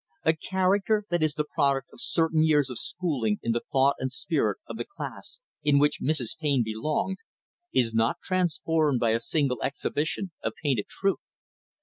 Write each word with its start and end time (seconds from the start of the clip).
A 0.25 0.33
character 0.35 1.03
that 1.11 1.21
is 1.21 1.35
the 1.35 1.43
product 1.43 1.89
of 1.93 2.01
certain 2.01 2.43
years 2.43 2.71
of 2.71 2.79
schooling 2.79 3.37
in 3.43 3.51
the 3.51 3.61
thought 3.71 3.97
and 3.99 4.11
spirit 4.11 4.57
of 4.65 4.77
the 4.77 4.83
class 4.83 5.39
in 5.63 5.77
which 5.77 6.01
Mrs. 6.01 6.35
Taine 6.35 6.63
belonged, 6.63 7.17
is 7.71 7.93
not 7.93 8.17
transformed 8.23 8.99
by 8.99 9.11
a 9.11 9.19
single 9.19 9.61
exhibition 9.61 10.31
of 10.41 10.53
painted 10.63 10.87
truth. 10.87 11.19